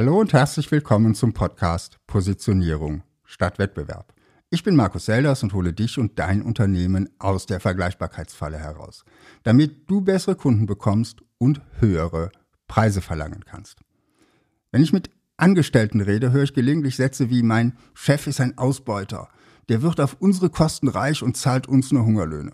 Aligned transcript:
Hallo 0.00 0.18
und 0.18 0.32
herzlich 0.32 0.70
willkommen 0.70 1.14
zum 1.14 1.34
Podcast 1.34 1.98
Positionierung 2.06 3.02
statt 3.22 3.58
Wettbewerb. 3.58 4.14
Ich 4.48 4.62
bin 4.62 4.74
Markus 4.74 5.04
Selders 5.04 5.42
und 5.42 5.52
hole 5.52 5.74
dich 5.74 5.98
und 5.98 6.18
dein 6.18 6.40
Unternehmen 6.40 7.10
aus 7.18 7.44
der 7.44 7.60
Vergleichbarkeitsfalle 7.60 8.56
heraus, 8.56 9.04
damit 9.42 9.90
du 9.90 10.00
bessere 10.00 10.36
Kunden 10.36 10.64
bekommst 10.64 11.20
und 11.36 11.60
höhere 11.80 12.32
Preise 12.66 13.02
verlangen 13.02 13.44
kannst. 13.44 13.80
Wenn 14.72 14.82
ich 14.82 14.94
mit 14.94 15.10
Angestellten 15.36 16.00
rede, 16.00 16.32
höre 16.32 16.44
ich 16.44 16.54
gelegentlich 16.54 16.96
Sätze 16.96 17.28
wie 17.28 17.42
mein 17.42 17.76
Chef 17.92 18.26
ist 18.26 18.40
ein 18.40 18.56
Ausbeuter, 18.56 19.28
der 19.68 19.82
wird 19.82 20.00
auf 20.00 20.16
unsere 20.18 20.48
Kosten 20.48 20.88
reich 20.88 21.22
und 21.22 21.36
zahlt 21.36 21.66
uns 21.66 21.92
nur 21.92 22.06
Hungerlöhne. 22.06 22.52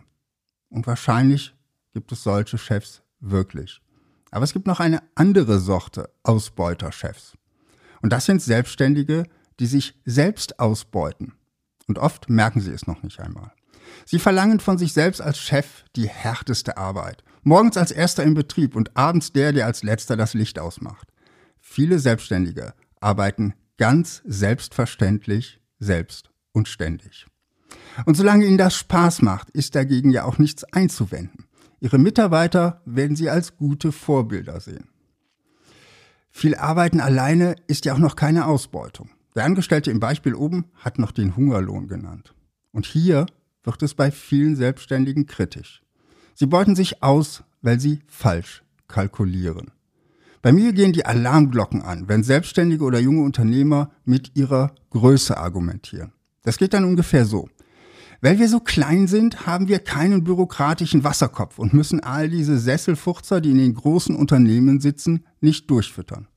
Und 0.68 0.88
wahrscheinlich 0.88 1.54
gibt 1.92 2.10
es 2.10 2.24
solche 2.24 2.58
Chefs 2.58 3.02
wirklich. 3.20 3.80
Aber 4.30 4.44
es 4.44 4.52
gibt 4.52 4.66
noch 4.66 4.80
eine 4.80 5.02
andere 5.14 5.58
Sorte 5.58 6.10
Ausbeuterchefs. 6.22 7.34
Und 8.02 8.12
das 8.12 8.26
sind 8.26 8.42
Selbstständige, 8.42 9.24
die 9.60 9.66
sich 9.66 9.94
selbst 10.04 10.60
ausbeuten. 10.60 11.34
Und 11.86 11.98
oft 11.98 12.28
merken 12.28 12.60
sie 12.60 12.72
es 12.72 12.86
noch 12.86 13.02
nicht 13.02 13.20
einmal. 13.20 13.52
Sie 14.04 14.18
verlangen 14.18 14.60
von 14.60 14.78
sich 14.78 14.92
selbst 14.92 15.20
als 15.20 15.38
Chef 15.38 15.84
die 15.94 16.08
härteste 16.08 16.76
Arbeit. 16.76 17.22
Morgens 17.42 17.76
als 17.76 17.92
erster 17.92 18.24
im 18.24 18.34
Betrieb 18.34 18.74
und 18.74 18.96
abends 18.96 19.32
der, 19.32 19.52
der 19.52 19.66
als 19.66 19.82
letzter 19.82 20.16
das 20.16 20.34
Licht 20.34 20.58
ausmacht. 20.58 21.12
Viele 21.60 21.98
Selbstständige 21.98 22.74
arbeiten 23.00 23.54
ganz 23.78 24.22
selbstverständlich 24.24 25.60
selbst 25.78 26.30
und 26.52 26.68
ständig. 26.68 27.26
Und 28.04 28.16
solange 28.16 28.46
ihnen 28.46 28.58
das 28.58 28.76
Spaß 28.76 29.22
macht, 29.22 29.50
ist 29.50 29.74
dagegen 29.74 30.10
ja 30.10 30.24
auch 30.24 30.38
nichts 30.38 30.64
einzuwenden. 30.64 31.45
Ihre 31.80 31.98
Mitarbeiter 31.98 32.80
werden 32.84 33.16
Sie 33.16 33.28
als 33.30 33.56
gute 33.56 33.92
Vorbilder 33.92 34.60
sehen. 34.60 34.88
Viel 36.30 36.54
Arbeiten 36.54 37.00
alleine 37.00 37.56
ist 37.66 37.84
ja 37.84 37.94
auch 37.94 37.98
noch 37.98 38.16
keine 38.16 38.46
Ausbeutung. 38.46 39.10
Der 39.34 39.44
Angestellte 39.44 39.90
im 39.90 40.00
Beispiel 40.00 40.34
oben 40.34 40.66
hat 40.74 40.98
noch 40.98 41.12
den 41.12 41.36
Hungerlohn 41.36 41.88
genannt. 41.88 42.34
Und 42.72 42.86
hier 42.86 43.26
wird 43.64 43.82
es 43.82 43.94
bei 43.94 44.10
vielen 44.10 44.56
Selbstständigen 44.56 45.26
kritisch. 45.26 45.82
Sie 46.34 46.46
beuten 46.46 46.76
sich 46.76 47.02
aus, 47.02 47.42
weil 47.62 47.80
sie 47.80 48.00
falsch 48.06 48.62
kalkulieren. 48.88 49.70
Bei 50.42 50.52
mir 50.52 50.72
gehen 50.72 50.92
die 50.92 51.04
Alarmglocken 51.04 51.82
an, 51.82 52.08
wenn 52.08 52.22
Selbstständige 52.22 52.84
oder 52.84 53.00
junge 53.00 53.22
Unternehmer 53.22 53.90
mit 54.04 54.36
ihrer 54.36 54.74
Größe 54.90 55.36
argumentieren. 55.36 56.12
Das 56.42 56.58
geht 56.58 56.72
dann 56.72 56.84
ungefähr 56.84 57.24
so. 57.24 57.48
Weil 58.20 58.38
wir 58.38 58.48
so 58.48 58.60
klein 58.60 59.06
sind, 59.06 59.46
haben 59.46 59.68
wir 59.68 59.78
keinen 59.78 60.24
bürokratischen 60.24 61.04
Wasserkopf 61.04 61.58
und 61.58 61.74
müssen 61.74 62.00
all 62.00 62.28
diese 62.28 62.58
Sesselfurzer, 62.58 63.40
die 63.40 63.50
in 63.50 63.58
den 63.58 63.74
großen 63.74 64.16
Unternehmen 64.16 64.80
sitzen, 64.80 65.24
nicht 65.40 65.70
durchfüttern. 65.70 66.28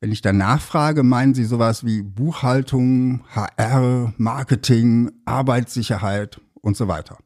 Wenn 0.00 0.12
ich 0.12 0.20
danach 0.20 0.60
frage, 0.60 1.02
meinen 1.02 1.34
Sie 1.34 1.44
sowas 1.44 1.84
wie 1.84 2.02
Buchhaltung, 2.02 3.24
HR, 3.34 4.12
Marketing, 4.18 5.10
Arbeitssicherheit 5.24 6.40
und 6.60 6.76
so 6.76 6.86
weiter. 6.86 7.18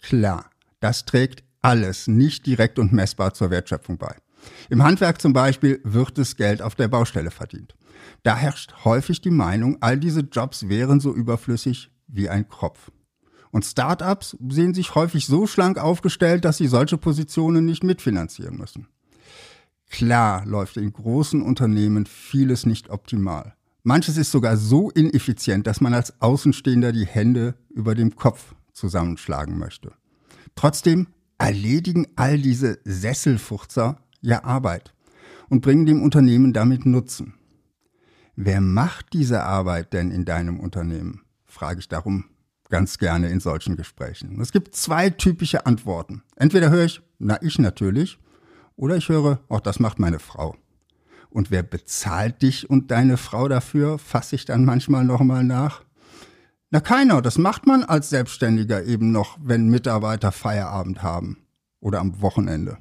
Klar, 0.00 0.46
das 0.80 1.06
trägt 1.06 1.42
alles 1.60 2.06
nicht 2.06 2.46
direkt 2.46 2.78
und 2.78 2.92
messbar 2.92 3.34
zur 3.34 3.50
Wertschöpfung 3.50 3.98
bei. 3.98 4.14
Im 4.70 4.84
Handwerk 4.84 5.20
zum 5.20 5.32
Beispiel 5.32 5.80
wird 5.82 6.18
das 6.18 6.36
Geld 6.36 6.62
auf 6.62 6.76
der 6.76 6.86
Baustelle 6.86 7.32
verdient. 7.32 7.74
Da 8.22 8.36
herrscht 8.36 8.84
häufig 8.84 9.20
die 9.20 9.30
Meinung, 9.30 9.78
all 9.80 9.98
diese 9.98 10.20
Jobs 10.20 10.68
wären 10.68 11.00
so 11.00 11.12
überflüssig 11.12 11.90
wie 12.08 12.28
ein 12.28 12.48
Kropf. 12.48 12.90
Und 13.50 13.64
Startups 13.64 14.36
sehen 14.48 14.74
sich 14.74 14.94
häufig 14.94 15.26
so 15.26 15.46
schlank 15.46 15.78
aufgestellt, 15.78 16.44
dass 16.44 16.58
sie 16.58 16.66
solche 16.66 16.98
Positionen 16.98 17.64
nicht 17.64 17.82
mitfinanzieren 17.82 18.56
müssen. 18.56 18.88
Klar 19.88 20.44
läuft 20.44 20.76
in 20.76 20.92
großen 20.92 21.40
Unternehmen 21.40 22.04
vieles 22.04 22.66
nicht 22.66 22.90
optimal. 22.90 23.54
Manches 23.84 24.18
ist 24.18 24.30
sogar 24.30 24.56
so 24.56 24.90
ineffizient, 24.90 25.66
dass 25.66 25.80
man 25.80 25.94
als 25.94 26.20
Außenstehender 26.20 26.92
die 26.92 27.06
Hände 27.06 27.54
über 27.70 27.94
dem 27.94 28.16
Kopf 28.16 28.54
zusammenschlagen 28.72 29.58
möchte. 29.58 29.92
Trotzdem 30.54 31.06
erledigen 31.38 32.06
all 32.16 32.38
diese 32.38 32.80
Sesselfurzer 32.84 34.02
ja 34.20 34.44
Arbeit 34.44 34.92
und 35.48 35.62
bringen 35.62 35.86
dem 35.86 36.02
Unternehmen 36.02 36.52
damit 36.52 36.84
Nutzen. 36.84 37.34
Wer 38.36 38.60
macht 38.60 39.14
diese 39.14 39.42
Arbeit 39.44 39.92
denn 39.92 40.10
in 40.10 40.24
deinem 40.24 40.60
Unternehmen? 40.60 41.22
Frage 41.58 41.80
ich 41.80 41.88
darum 41.88 42.26
ganz 42.70 42.98
gerne 42.98 43.30
in 43.30 43.40
solchen 43.40 43.76
Gesprächen. 43.76 44.40
Es 44.40 44.52
gibt 44.52 44.76
zwei 44.76 45.10
typische 45.10 45.66
Antworten. 45.66 46.22
Entweder 46.36 46.70
höre 46.70 46.84
ich, 46.84 47.02
na 47.18 47.42
ich 47.42 47.58
natürlich, 47.58 48.18
oder 48.76 48.96
ich 48.96 49.08
höre, 49.08 49.40
auch 49.48 49.58
das 49.58 49.80
macht 49.80 49.98
meine 49.98 50.20
Frau. 50.20 50.54
Und 51.30 51.50
wer 51.50 51.64
bezahlt 51.64 52.42
dich 52.42 52.70
und 52.70 52.92
deine 52.92 53.16
Frau 53.16 53.48
dafür, 53.48 53.98
fasse 53.98 54.36
ich 54.36 54.44
dann 54.44 54.64
manchmal 54.64 55.04
nochmal 55.04 55.42
nach. 55.42 55.82
Na 56.70 56.78
keiner, 56.78 57.22
das 57.22 57.38
macht 57.38 57.66
man 57.66 57.82
als 57.82 58.08
Selbstständiger 58.08 58.84
eben 58.84 59.10
noch, 59.10 59.36
wenn 59.42 59.68
Mitarbeiter 59.68 60.30
Feierabend 60.30 61.02
haben 61.02 61.38
oder 61.80 61.98
am 61.98 62.20
Wochenende. 62.20 62.78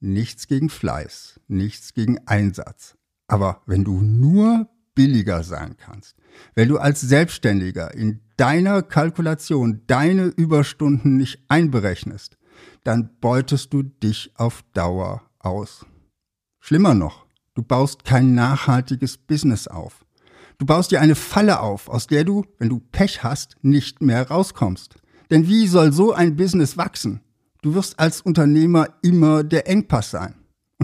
Nichts 0.00 0.48
gegen 0.48 0.68
Fleiß, 0.68 1.40
nichts 1.48 1.94
gegen 1.94 2.18
Einsatz. 2.26 2.98
Aber 3.26 3.62
wenn 3.64 3.84
du 3.84 4.02
nur 4.02 4.68
billiger 4.94 5.42
sein 5.42 5.76
kannst. 5.76 6.16
Wenn 6.54 6.68
du 6.68 6.78
als 6.78 7.00
Selbstständiger 7.00 7.94
in 7.94 8.20
deiner 8.36 8.82
Kalkulation 8.82 9.82
deine 9.86 10.26
Überstunden 10.26 11.16
nicht 11.16 11.44
einberechnest, 11.48 12.36
dann 12.82 13.10
beutest 13.20 13.72
du 13.72 13.82
dich 13.82 14.32
auf 14.36 14.62
Dauer 14.72 15.22
aus. 15.38 15.86
Schlimmer 16.60 16.94
noch, 16.94 17.26
du 17.54 17.62
baust 17.62 18.04
kein 18.04 18.34
nachhaltiges 18.34 19.18
Business 19.18 19.68
auf. 19.68 20.04
Du 20.58 20.66
baust 20.66 20.92
dir 20.92 21.00
eine 21.00 21.14
Falle 21.14 21.60
auf, 21.60 21.88
aus 21.88 22.06
der 22.06 22.24
du, 22.24 22.44
wenn 22.58 22.68
du 22.68 22.80
Pech 22.80 23.22
hast, 23.22 23.56
nicht 23.62 24.00
mehr 24.00 24.28
rauskommst. 24.28 24.96
Denn 25.30 25.48
wie 25.48 25.66
soll 25.66 25.92
so 25.92 26.12
ein 26.12 26.36
Business 26.36 26.76
wachsen? 26.76 27.20
Du 27.62 27.74
wirst 27.74 27.98
als 27.98 28.20
Unternehmer 28.20 28.88
immer 29.02 29.42
der 29.42 29.68
Engpass 29.68 30.10
sein. 30.10 30.34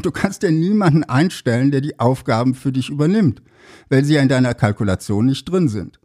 Und 0.00 0.06
du 0.06 0.12
kannst 0.12 0.43
dir 0.43 0.50
niemanden 0.50 1.05
einstellen, 1.05 1.71
der 1.71 1.83
die 1.83 2.00
Aufgaben 2.00 2.55
für 2.55 2.72
dich 2.72 2.88
übernimmt, 2.88 3.43
weil 3.91 4.03
sie 4.03 4.15
ja 4.15 4.22
in 4.22 4.31
deiner 4.31 4.55
Kalkulation 4.55 5.27
nicht 5.27 5.44
drin 5.44 5.69
sind. 5.69 6.00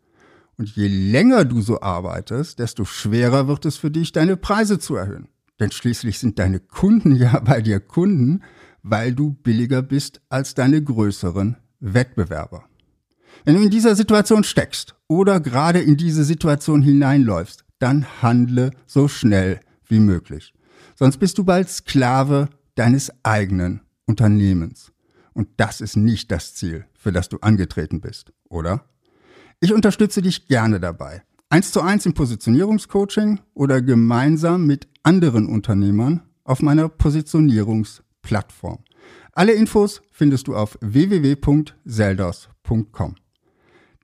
Und 0.57 0.67
je 0.75 0.89
länger 0.89 1.45
du 1.45 1.61
so 1.61 1.79
arbeitest, 1.79 2.59
desto 2.59 2.83
schwerer 2.83 3.47
wird 3.47 3.63
es 3.63 3.77
für 3.77 3.91
dich, 3.91 4.11
deine 4.11 4.35
Preise 4.35 4.79
zu 4.79 4.97
erhöhen. 4.97 5.29
Denn 5.61 5.71
schließlich 5.71 6.19
sind 6.19 6.39
deine 6.39 6.59
Kunden 6.59 7.15
ja 7.15 7.39
bei 7.39 7.61
dir 7.61 7.79
Kunden, 7.79 8.43
weil 8.83 9.13
du 9.13 9.31
billiger 9.31 9.81
bist 9.81 10.19
als 10.27 10.55
deine 10.55 10.83
größeren 10.83 11.55
Wettbewerber. 11.79 12.65
Wenn 13.45 13.55
du 13.55 13.63
in 13.63 13.69
dieser 13.69 13.95
Situation 13.95 14.43
steckst 14.43 14.95
oder 15.07 15.39
gerade 15.39 15.79
in 15.79 15.95
diese 15.95 16.25
Situation 16.25 16.81
hineinläufst, 16.81 17.63
dann 17.79 18.05
handle 18.21 18.71
so 18.87 19.07
schnell 19.07 19.61
wie 19.87 20.01
möglich. 20.01 20.53
Sonst 20.95 21.15
bist 21.15 21.37
du 21.37 21.45
bald 21.45 21.69
Sklave 21.69 22.49
deines 22.75 23.09
eigenen 23.23 23.79
Unternehmens. 24.05 24.91
Und 25.33 25.49
das 25.57 25.81
ist 25.81 25.97
nicht 25.97 26.31
das 26.31 26.55
Ziel, 26.55 26.85
für 26.93 27.11
das 27.11 27.29
du 27.29 27.37
angetreten 27.39 28.01
bist, 28.01 28.31
oder? 28.49 28.85
Ich 29.59 29.73
unterstütze 29.73 30.21
dich 30.21 30.47
gerne 30.47 30.79
dabei. 30.79 31.23
Eins 31.49 31.71
zu 31.71 31.81
eins 31.81 32.05
im 32.05 32.13
Positionierungscoaching 32.13 33.39
oder 33.53 33.81
gemeinsam 33.81 34.65
mit 34.65 34.87
anderen 35.03 35.47
Unternehmern 35.47 36.21
auf 36.43 36.61
meiner 36.61 36.89
Positionierungsplattform. 36.89 38.79
Alle 39.33 39.53
Infos 39.53 40.01
findest 40.11 40.47
du 40.47 40.55
auf 40.55 40.77
www.seldos.com. 40.81 43.15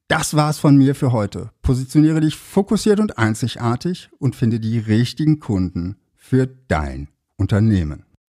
Das 0.07 0.35
war's 0.35 0.59
von 0.59 0.75
mir 0.75 0.93
für 0.93 1.13
heute. 1.13 1.49
Positioniere 1.61 2.19
dich 2.19 2.35
fokussiert 2.35 2.99
und 2.99 3.17
einzigartig 3.17 4.09
und 4.19 4.35
finde 4.35 4.59
die 4.59 4.77
richtigen 4.77 5.39
Kunden 5.39 5.95
für 6.15 6.47
dein 6.47 7.07
Unternehmen. 7.37 8.03